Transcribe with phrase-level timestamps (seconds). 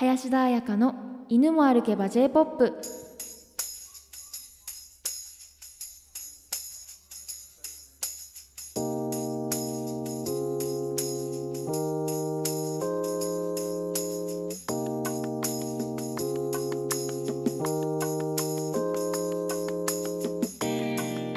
[0.00, 0.94] 林田彩香の
[1.28, 2.72] 犬も歩けば J-POP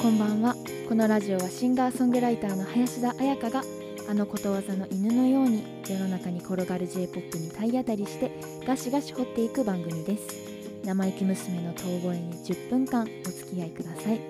[0.00, 0.54] こんばんは。
[0.88, 3.62] このラジオはシンガーソングライターの林田彩香が
[4.08, 8.30] あのことわざの犬のように世の中に転がる J-POP に体当たりして
[8.66, 10.46] ガシガシ掘っていく番組です。
[10.84, 14.20] 生意気娘の遠吠えに10分間お付き合いください。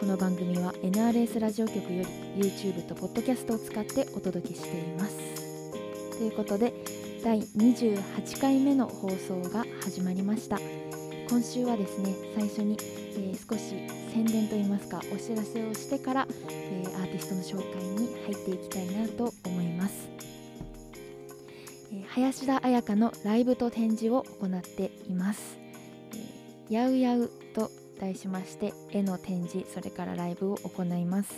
[0.00, 2.04] この番組は NRS ラジオ局よ
[2.36, 6.18] り YouTube と Podcast を使ってお届けしています。
[6.18, 6.72] ということで
[7.22, 10.58] 第28回目の放送が始まりました。
[11.28, 13.74] 今週はですね最初に、えー少し
[14.12, 20.08] 宣伝といいますかお知らせをしてから、えーアーティストの紹介に入っていきたいなと思います、
[22.08, 25.58] 林田彩香のライブと展示を行っています、
[26.12, 31.34] えーやうやうと題しまして絵の展示それからライブを行います。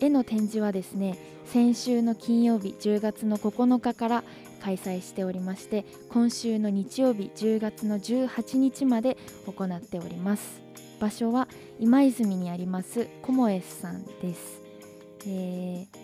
[0.00, 4.24] 絵の展示はですね先週の金曜日10月の9日から
[4.60, 10.60] 開催しておりまして今週の日曜日10月の18日まで行っております。
[11.00, 11.48] 場所は
[11.78, 14.60] 今泉にありますコモエスさんです、
[15.26, 16.03] えー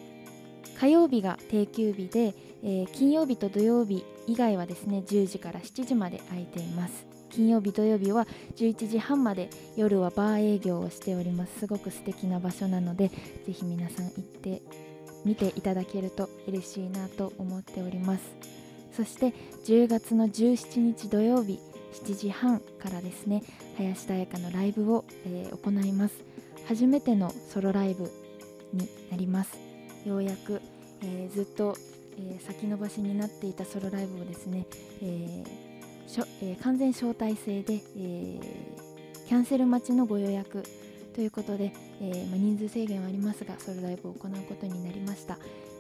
[0.80, 7.06] 火曜日が定休日で、えー金曜日と土曜日以外はですね10時から7時まで空いています。
[7.28, 11.60] 金曜日土曜日は11時半まで夜はバー営業をしております。
[11.60, 14.62] すごく素敵な場所なのでぜひ皆さん行って
[15.26, 18.24] 見ていただけると嬉しいなと思っております。
[18.96, 19.34] そして
[19.66, 21.60] 10月の17日土曜日
[21.92, 23.42] 7時半からですね
[23.76, 26.14] 林田彩香のライブを、えー行います。
[26.66, 28.10] 初めてのソロライブ
[28.72, 29.69] になります。
[30.04, 30.60] ようやく、
[31.02, 31.76] えーずっと、
[32.18, 34.66] えー先延ばしになっていたソロライブをですね、
[35.02, 38.40] えーしょえー完全招待制で、え
[39.28, 40.64] キャンセル待ちのご予約
[41.14, 45.38] ということで、えまあ人数制限はありますがソロライブを行うことになりました。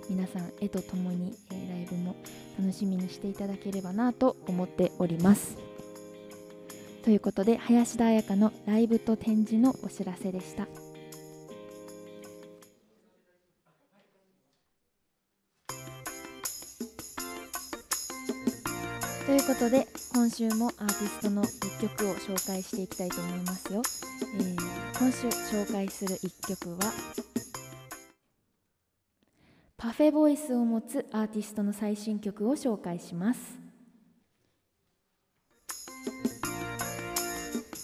[0.08, 2.16] 皆さん絵とともに、えライブも
[2.58, 5.56] 楽しみにしていただければなと思っております。
[7.02, 10.66] ということで林田彩香のライブと展示のお知らせでした。
[19.50, 23.82] ことで今週もアーティストの1曲を紹介していきたいと思いますよ、
[24.38, 26.92] えー今週紹介する1曲は
[29.76, 33.58] パフェボイスを持つアーティストの最新曲を紹介します。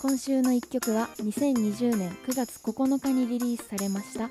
[0.02, 4.28] 今週の1曲は2020年9月9日にリリースされました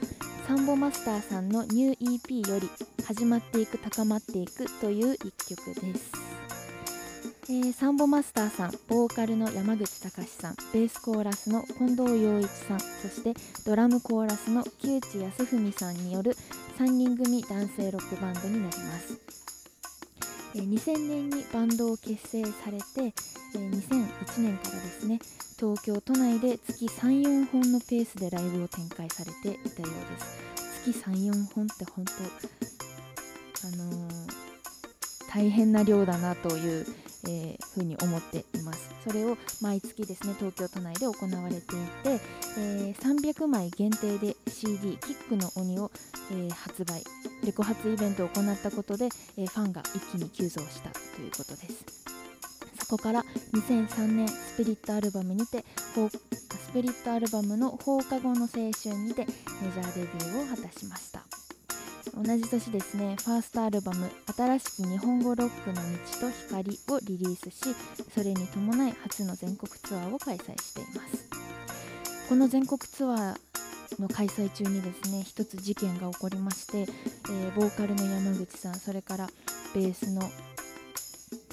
[0.47, 2.69] サンボマスターさんのニュー EP より
[3.03, 5.17] 「始まっていく高まっていく」という1
[5.50, 6.12] 曲です、
[7.48, 13.34] えーサンボマスターさんボーカルの山口隆さんベースコーラスの近藤陽一さんそして
[13.66, 16.36] ドラムコーラスの木内康文さんによる
[16.80, 19.20] 3人組男性ロックバンドになります。
[20.56, 23.14] えー2000年にバンドを結成されて、
[23.56, 25.20] えー2001年からですね
[25.60, 30.92] 東京都内で月34本のペースでライブを展開されていたようです。
[30.92, 34.46] 月34本って本当あのー
[35.32, 36.86] 大変な量だなという、
[37.28, 38.90] えーふうに思っています。
[39.06, 41.62] それを毎月ですね東京都内で行われてい
[42.03, 42.22] て、
[42.58, 45.91] えー300枚限定で CD「キックの鬼を」
[46.31, 47.03] えー発売
[47.44, 51.85] レコ発イベントを行ったことで、えファンが一気に急増したということです。
[52.80, 55.66] そこから2003年スピリットアルバムにて
[55.96, 61.25] スピリットアルバムの放課後の青春にてメジャーデビューを果たしました。
[62.16, 67.76] 同じ年ですねファーストアルバム「新しき日本語ロックの道と光」をリリースし
[68.14, 71.46] それに伴い初の全国ツアーを開催しています。
[72.28, 79.30] この全国ツアーの開催中にですね一つ事件が起こりまして、えーボーカルの山口さんそれから
[79.76, 80.22] ベースの、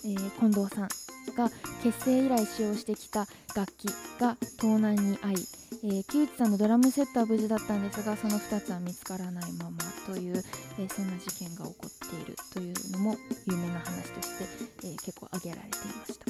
[0.05, 0.88] えー近藤さん
[1.37, 1.50] が
[1.82, 3.87] 結成以来使用してきた楽器
[4.19, 5.47] が盗難に遭い、
[5.85, 10.43] えー木内さんのドラムセットは無事だったんですがその2つは見つからないままという、
[10.79, 13.17] えーそんな事件が起こっているというのも
[13.47, 14.45] 有名な話として、
[14.85, 16.27] えー結構挙げられていました。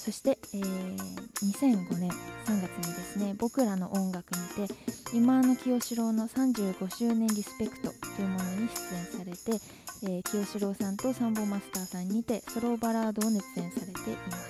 [0.00, 2.10] そして、え2005年
[2.46, 4.74] 3月にですね「僕らの音楽」にて
[5.12, 9.62] 今の清志郎の35周年リスペクトというものに出演されて、
[10.02, 14.48] え清志郎さんとサンボマスターさんにてソロバラードを熱演されています、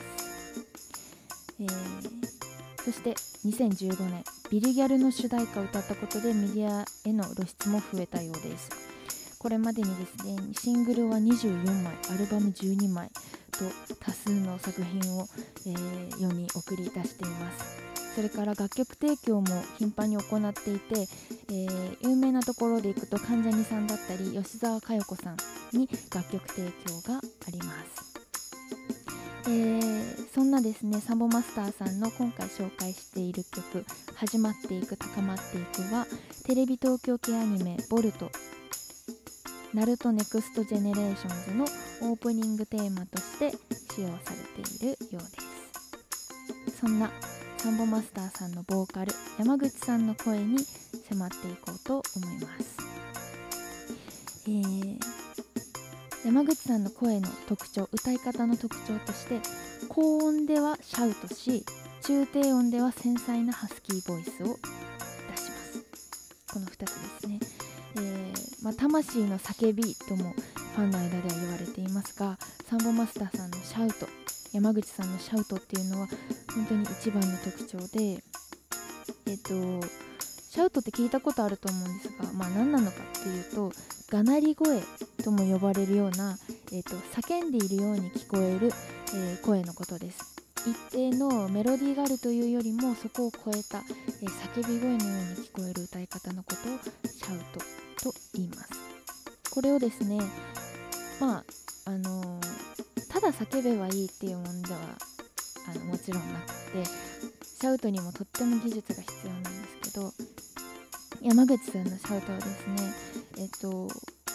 [1.61, 2.40] えー
[2.85, 3.15] そして
[3.47, 8.71] 2015年ビリギャルの主題歌を歌ったことでメディアへの露出も増えたようです。
[9.39, 13.09] これまでにですねシングルは24枚アルバム12枚
[13.53, 13.65] と
[13.99, 15.27] 多数の作品を、
[15.67, 17.91] えー、世に送り出しています。
[18.15, 19.47] それから楽曲提供も
[19.79, 21.09] 頻繁に行っていて、
[21.49, 25.37] えー、有名なところでいくと関ジャニさんだったり吉沢佳代子さん
[25.73, 28.11] に楽曲提供があります。
[29.47, 33.85] えー、そんなですねサンボマスターさんの今回紹介している曲
[34.15, 36.07] 「始まっていく高まっていく」は
[36.45, 41.65] テレビ東京系アニメ「BORUTO」「NARUTO NEXT GENERATIONSの
[42.11, 43.51] オープニングテーマとして
[43.95, 45.21] 使用されているようで
[46.71, 46.81] す。
[46.81, 47.11] そんな
[47.59, 50.65] サンボマスターさんのボーカル山口さんの声に
[51.11, 52.77] 迫っていこうと思います、
[54.47, 55.21] えー
[56.25, 59.41] 山口さんの声の特徴歌い方の特徴として
[60.01, 61.63] 高音ではシャウトし
[62.01, 65.85] 中低音では繊細なハスキーボイスを出します。
[66.51, 67.39] この2つですね、
[67.97, 70.33] えー、まあ、魂の叫びとも
[70.75, 74.09] ファンの間では言われていますがサンボマスターさんのシャウト
[74.55, 76.09] 山口さんのシャウトっていうのは
[76.55, 78.25] 本当に一番の特徴で
[79.27, 79.87] えっ、と
[80.49, 83.71] シャウトって聞いたことあると思うんですが、まあ、何なのかっていうと
[84.11, 84.81] がなり声
[85.23, 86.39] とも呼ばれるような、
[86.73, 88.73] えーと、叫んでいるように聞こえる、
[89.13, 90.37] えー、声のことです。
[90.67, 98.71] 一定のメロディーがあるというよりもそこを超えた、えー、叫び声のように聞こえる歌い方のことをシャウトと言います。
[99.51, 100.19] これをですね
[101.19, 101.45] まあ
[101.87, 102.41] あのー、
[103.09, 104.79] ただ叫べばいいっていうものでは
[105.69, 110.13] あのもちろんなくてシャウトにもとっても技術が必要なんですけど
[111.23, 112.77] 山口さんのシャウトはですね
[113.39, 113.89] えっと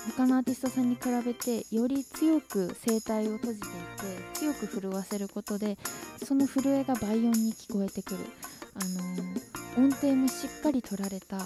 [0.08, 5.78] 他のアーティストさんに比べてより強く声帯を閉じていて強く震わせることで
[6.24, 8.20] その震えが倍音に聞こえてくる、
[8.76, 8.80] あ
[9.80, 11.38] の音程もしっかり取られた。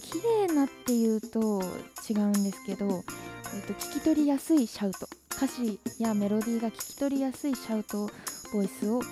[0.00, 1.60] 綺麗なっていうと
[2.08, 5.08] 違うんですけど、えっと、聞き取りやすいシャウト。
[5.36, 8.08] 歌詞やメロディーが聞き取りやすいシャウト
[8.54, 9.02] ボイスを、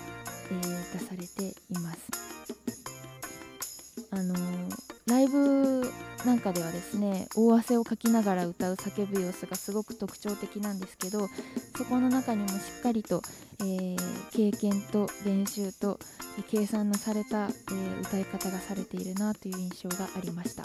[0.51, 1.99] えー、出されています。
[4.09, 4.33] あの
[5.07, 5.83] ライブ
[6.25, 11.27] なんかではですね大汗をかきながら歌う叫ぶ様子がすごく特徴的なんですけど
[11.77, 13.21] そこの中にもしっかりと、
[13.59, 13.97] えー、
[14.31, 15.99] 経験と練習と
[16.49, 20.63] 計算のされた、えー、歌い方がされているなという印象がありました。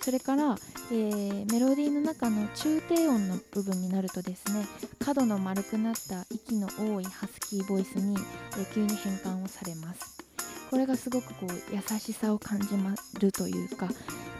[0.00, 0.56] それから、
[0.90, 4.64] えー、メロディーの中の中低音の部分になるとですね
[5.04, 8.16] 角の丸くなった息の多いハスキーボイスに、
[8.58, 10.17] え急に変換をされます。
[10.70, 13.88] これがすごくこう優しさを感じまるというか、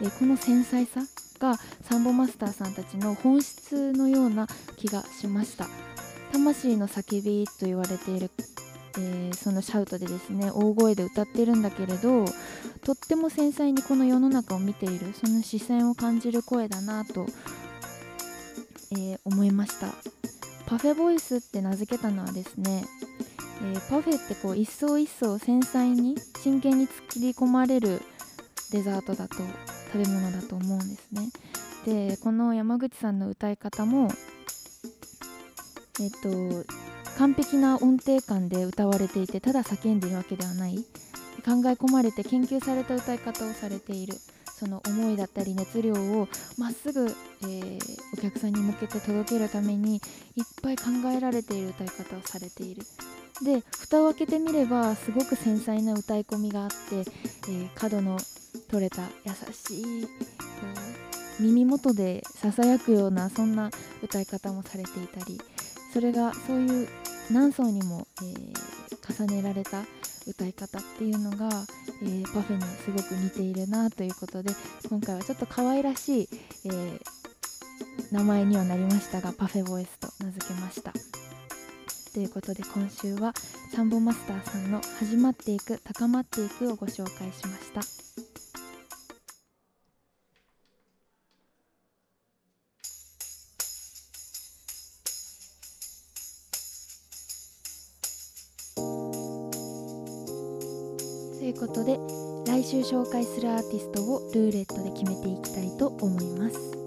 [0.01, 1.01] えー、この繊細さ
[1.39, 4.47] がサンボマスターさんたちの本質のような
[4.77, 5.67] 気がしました。
[6.33, 8.31] 魂の叫びと言われている、
[8.99, 12.27] えー、そのシャウトでですね大声で歌ってるんだけれど
[12.85, 17.27] とっても繊細にこの世の中を見ているその視線を感じる声だなと、
[18.93, 19.89] えー、思いました。
[20.67, 22.85] パフェボイスって名付けたのはですね
[23.61, 28.01] えー、パフェってこう一層一層繊細に真剣に突き込まれる
[28.73, 29.37] デザートだと
[29.93, 31.29] 食べ物だと思うんですね。
[31.85, 34.09] でこの山口さんの歌い方も
[36.01, 36.65] えっと
[37.19, 40.85] 完璧な音程感で歌われていてただ叫んでいるわけではない。
[41.45, 44.15] 考え込まれて研究された歌い方をされている。
[44.59, 46.29] その思いだったり熱量を
[46.59, 47.07] まっすぐ、
[47.43, 47.79] えー、
[48.13, 50.01] お客さんに向けて届けるためにいっ
[50.61, 50.85] ぱい考
[51.17, 52.83] えられている歌い方をされている。
[53.43, 58.19] で蓋を開けてみればすごく繊細な歌い込みがあって、えー、角の
[58.71, 60.09] 取れた優しい
[61.41, 63.71] 耳元でささやくようなそんな
[64.03, 65.41] 歌い方もされていたり
[65.93, 66.89] それがそういう
[67.31, 69.83] 何層にも、えー、重ねられた
[70.27, 71.49] 歌い方っていうのが、
[72.03, 74.51] えー、パフェにすごく似ているなということで
[74.89, 76.29] 今回はちょっと可愛らしい、
[76.67, 77.01] えー、
[78.11, 80.93] 名前にはなりましたがパフェボイスと名付けました。
[82.13, 83.33] ということで今週は
[83.75, 87.81] サンボマスターさんの「始まっていく高まっていく」をご紹介しました。
[101.39, 101.99] ということで
[102.47, 106.78] 来週紹介するアーティストをルーレットで決めていきたいと思います。